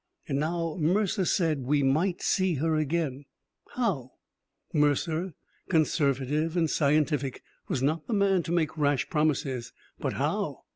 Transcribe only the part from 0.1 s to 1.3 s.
And now, Mercer